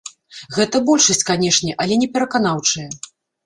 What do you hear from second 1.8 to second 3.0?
але непераканаўчая.